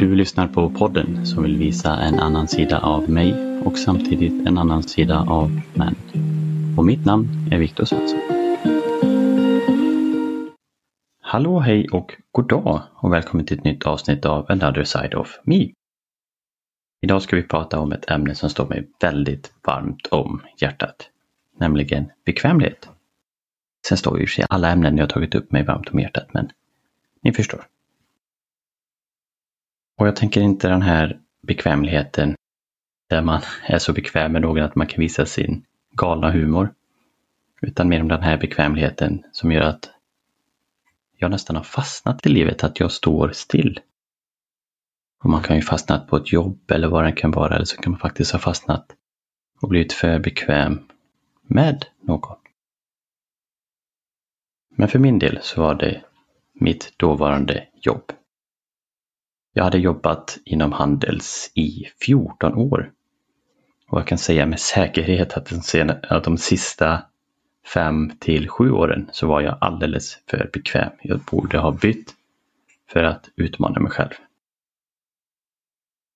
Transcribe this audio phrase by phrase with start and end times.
[0.00, 4.58] Du lyssnar på podden som vill visa en annan sida av mig och samtidigt en
[4.58, 5.94] annan sida av män.
[6.76, 8.20] Och mitt namn är Viktor Svensson.
[11.20, 15.40] Hallå, hej och god dag och välkommen till ett nytt avsnitt av Another Side of
[15.44, 15.68] Me.
[17.02, 21.08] Idag ska vi prata om ett ämne som står mig väldigt varmt om hjärtat,
[21.58, 22.88] nämligen bekvämlighet.
[23.88, 26.50] Sen står ju sig alla ämnen jag tagit upp mig varmt om hjärtat, men
[27.22, 27.64] ni förstår.
[30.00, 32.34] Och jag tänker inte den här bekvämligheten
[33.08, 36.74] där man är så bekväm med någon att man kan visa sin galna humor.
[37.62, 39.90] Utan mer om den här bekvämligheten som gör att
[41.16, 43.80] jag nästan har fastnat i livet, att jag står still.
[45.22, 47.76] Och man kan ju fastnat på ett jobb eller vad det kan vara, eller så
[47.76, 48.86] kan man faktiskt ha fastnat
[49.60, 50.80] och blivit för bekväm
[51.42, 52.36] med någon.
[54.70, 56.02] Men för min del så var det
[56.52, 58.12] mitt dåvarande jobb.
[59.52, 62.92] Jag hade jobbat inom Handels i 14 år.
[63.88, 67.02] Och jag kan säga med säkerhet att de, sen, att de sista
[67.74, 70.92] fem till sju åren så var jag alldeles för bekväm.
[71.02, 72.14] Jag borde ha bytt
[72.92, 74.10] för att utmana mig själv.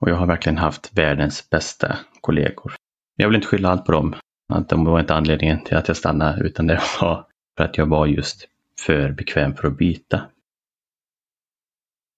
[0.00, 2.72] Och jag har verkligen haft världens bästa kollegor.
[3.16, 4.14] Jag vill inte skylla allt på dem.
[4.48, 7.86] Att de var inte anledningen till att jag stannade utan det var för att jag
[7.86, 8.48] var just
[8.86, 10.22] för bekväm för att byta.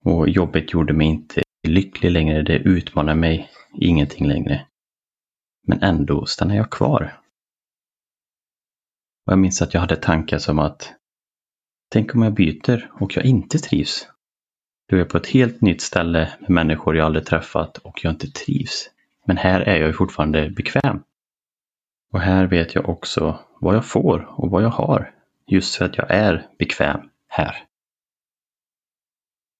[0.04, 3.50] Och jobbet gjorde mig inte lycklig längre, det utmanade mig
[3.80, 4.66] ingenting längre.
[5.66, 7.20] Men ändå stannade jag kvar.
[9.26, 10.94] Och jag minns att jag hade tankar som att
[11.92, 14.08] Tänk om jag byter och jag inte trivs?
[14.88, 18.12] Då är jag på ett helt nytt ställe med människor jag aldrig träffat och jag
[18.12, 18.90] inte trivs.
[19.26, 21.02] Men här är jag ju fortfarande bekväm.
[22.12, 25.14] Och här vet jag också vad jag får och vad jag har.
[25.46, 27.64] Just för att jag är bekväm här.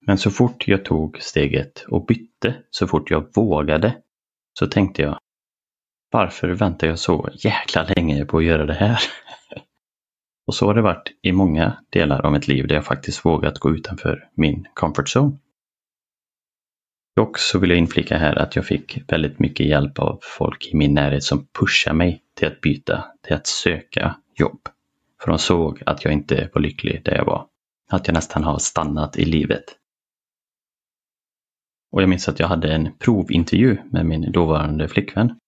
[0.06, 3.96] Men så fort jag tog steget och bytte, så fort jag vågade,
[4.58, 5.18] så tänkte jag
[6.10, 8.98] varför väntar jag så jäkla länge på att göra det här?
[10.46, 13.58] och så har det varit i många delar av mitt liv där jag faktiskt vågat
[13.58, 15.38] gå utanför min comfort zone.
[17.16, 20.76] Dock så vill jag inflika här att jag fick väldigt mycket hjälp av folk i
[20.76, 24.68] min närhet som pushade mig till att byta, till att söka jobb.
[25.22, 27.46] För de såg att jag inte var lycklig där jag var.
[27.90, 29.64] Att jag nästan har stannat i livet.
[31.92, 35.38] Och jag minns att jag hade en provintervju med min dåvarande flickvän.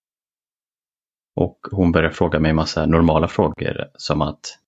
[1.37, 4.59] Och hon började fråga mig en massa normala frågor som att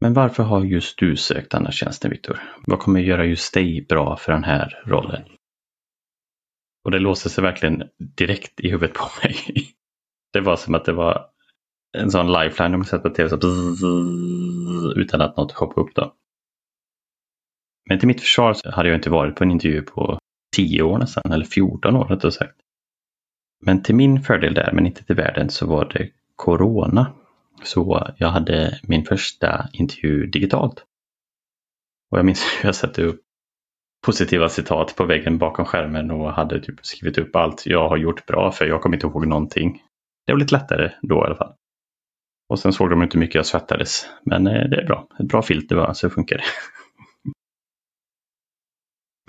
[0.00, 2.40] Men varför har just du sökt den här tjänsten Viktor?
[2.66, 5.22] Vad kommer göra just dig bra för den här rollen?
[6.84, 9.36] Och det låste sig verkligen direkt i huvudet på mig.
[10.32, 11.26] Det var som att det var
[11.98, 13.36] en sån lifeline man sett på tv så
[14.96, 16.14] utan att något hoppade upp då.
[17.88, 20.18] Men till mitt försvar så hade jag inte varit på en intervju på
[20.56, 22.56] 10 år nästan, eller 14 år rättare sagt.
[23.60, 27.12] Men till min fördel där, men inte till världen, så var det Corona.
[27.62, 30.84] Så jag hade min första intervju digitalt.
[32.10, 33.20] Och jag minns hur jag satte upp
[34.06, 38.26] positiva citat på väggen bakom skärmen och hade typ skrivit upp allt jag har gjort
[38.26, 39.82] bra för jag kommer inte ihåg någonting.
[40.26, 41.54] Det var lite lättare då i alla fall.
[42.48, 44.06] Och sen såg de inte hur mycket jag svettades.
[44.24, 45.08] Men eh, det är bra.
[45.20, 46.44] Ett bra filter bara, så funkar det.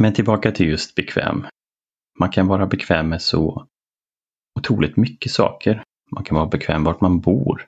[0.03, 1.46] Men tillbaka till just bekväm.
[2.19, 3.68] Man kan vara bekväm med så
[4.59, 5.84] otroligt mycket saker.
[6.12, 7.66] Man kan vara bekväm vart man bor,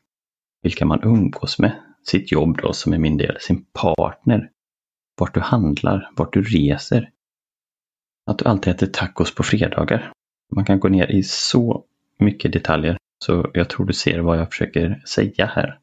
[0.62, 4.52] vilka man umgås med, sitt jobb då som är min del, sin partner,
[5.20, 7.12] vart du handlar, vart du reser.
[8.26, 10.12] Att du alltid äter tacos på fredagar.
[10.56, 11.84] Man kan gå ner i så
[12.18, 15.80] mycket detaljer så jag tror du ser vad jag försöker säga här.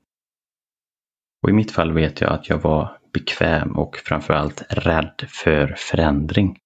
[1.43, 6.59] Och i mitt fall vet jag att jag var bekväm och framförallt rädd för förändring.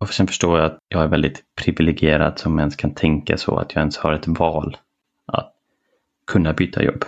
[0.00, 3.74] Och sen förstår jag att jag är väldigt privilegierad som ens kan tänka så att
[3.74, 4.76] jag ens har ett val
[5.26, 5.54] att
[6.26, 7.04] kunna byta jobb.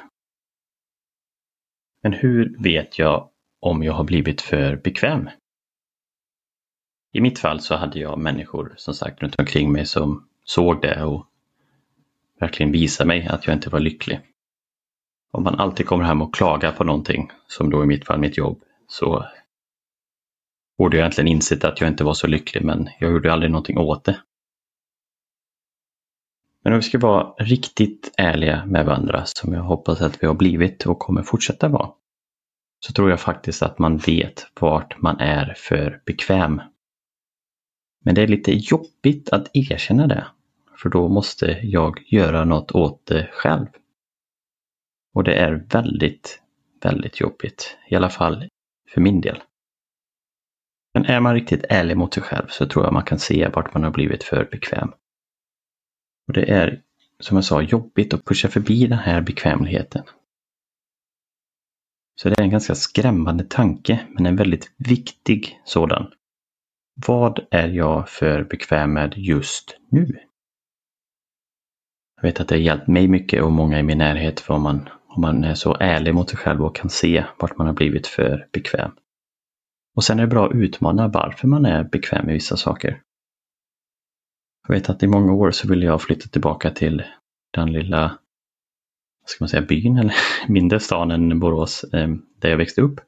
[2.03, 5.31] Men hur vet jag om jag har blivit för bekväm?
[7.13, 11.05] I mitt fall så hade jag människor som sagt runt omkring mig som såg det
[11.05, 11.27] och
[12.41, 14.21] verkligen visade mig att jag inte var lycklig.
[15.35, 18.39] Om man alltid kommer hem och klagar på någonting, som då i mitt fall mitt
[18.39, 19.25] jobb, så
[20.79, 23.79] borde jag egentligen insett att jag inte var så lycklig, men jag gjorde aldrig någonting
[23.79, 24.21] åt det.
[26.65, 30.35] Men om vi ska vara riktigt ärliga med varandra, som jag hoppas att vi har
[30.35, 31.91] blivit och kommer fortsätta vara,
[32.81, 36.63] så tror jag faktiskt att man vet vart man är för bekväm.
[38.05, 40.27] Men det är lite jobbigt att erkänna det,
[40.83, 43.67] för då måste jag göra något åt det själv.
[45.15, 46.43] Och det är väldigt,
[46.83, 47.77] väldigt jobbigt.
[47.89, 48.49] I alla fall
[48.95, 49.43] för min del.
[50.95, 53.75] Men är man riktigt ärlig mot sig själv så tror jag man kan se vart
[53.75, 54.93] man har blivit för bekväm.
[56.27, 56.83] Och det är,
[57.21, 60.03] som jag sa, jobbigt att pusha förbi den här bekvämligheten.
[62.21, 66.13] Så det är en ganska skrämmande tanke, men en väldigt viktig sådan.
[67.07, 70.19] Vad är jag för bekväm med just nu?
[72.17, 74.63] Jag vet att det har hjälpt mig mycket och många i min närhet för om
[74.63, 77.75] man, om man är så ärlig mot sig själv och kan se vart man har
[77.75, 78.91] blivit för bekväm.
[79.97, 83.01] Och sen är det bra att utmana varför man är bekväm med vissa saker.
[84.69, 87.03] Jag vet att i många år så ville jag flytta tillbaka till
[87.53, 88.19] den lilla
[89.27, 90.15] ska man säga, byn eller
[90.49, 92.09] mindre stan än Borås eh,
[92.41, 93.01] där jag växte upp.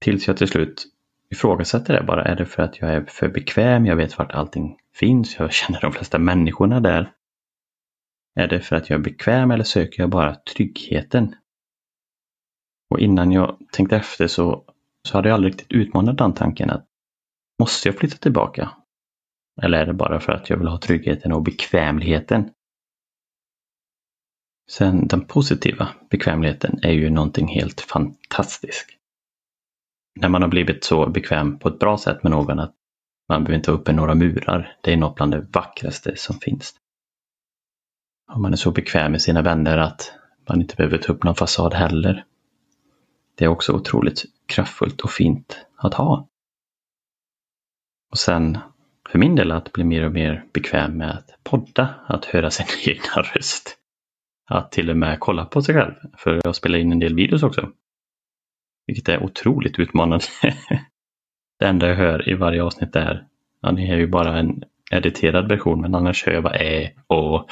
[0.00, 0.86] Tills jag till slut
[1.30, 2.24] ifrågasätter det bara.
[2.24, 3.86] Är det för att jag är för bekväm?
[3.86, 5.38] Jag vet vart allting finns.
[5.38, 7.12] Jag känner de flesta människorna där.
[8.34, 11.34] Är det för att jag är bekväm eller söker jag bara tryggheten?
[12.90, 14.64] Och innan jag tänkte efter så,
[15.08, 16.86] så hade jag aldrig riktigt utmanat den tanken att
[17.60, 18.70] måste jag flytta tillbaka?
[19.62, 22.50] Eller är det bara för att jag vill ha tryggheten och bekvämligheten?
[24.70, 28.90] Sen den positiva bekvämligheten är ju någonting helt fantastiskt.
[30.20, 32.74] När man har blivit så bekväm på ett bra sätt med någon att
[33.28, 34.76] man behöver inte ha uppe några murar.
[34.80, 36.74] Det är något bland det vackraste som finns
[38.34, 40.12] om man är så bekväm med sina vänner att
[40.48, 42.24] man inte behöver ta upp någon fasad heller.
[43.34, 46.28] Det är också otroligt kraftfullt och fint att ha.
[48.10, 48.58] Och sen
[49.10, 52.66] för min del att bli mer och mer bekväm med att podda, att höra sin
[52.86, 53.76] egna röst
[54.50, 55.94] att till och med kolla på sig själv.
[56.18, 57.70] För jag spelar in en del videos också.
[58.86, 60.24] Vilket är otroligt utmanande.
[61.58, 63.26] det enda jag hör i varje avsnitt är,
[63.60, 67.50] ja ni är ju bara en editerad version men annars hör jag bara är och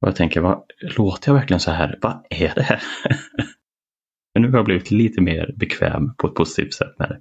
[0.00, 0.62] och jag tänker, vad,
[0.96, 1.98] låter jag verkligen så här?
[2.02, 2.82] Vad är det här?
[4.34, 7.20] Men nu har jag blivit lite mer bekväm på ett positivt sätt med det.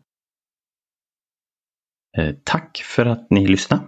[2.22, 3.84] Eh, tack för att ni lyssnade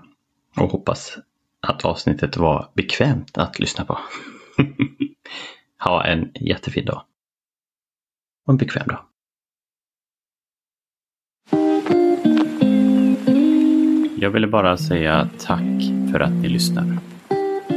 [0.58, 1.18] och hoppas
[1.62, 4.00] att avsnittet var bekvämt att lyssna på.
[5.84, 7.04] ha en jättefin dag.
[8.46, 9.06] Och en bekväm dag.
[14.18, 17.11] Jag ville bara säga tack för att ni lyssnar.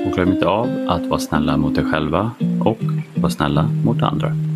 [0.04, 2.30] Och glöm inte av att vara snälla mot er själva
[2.60, 2.78] och
[3.14, 4.53] vara snälla mot andra.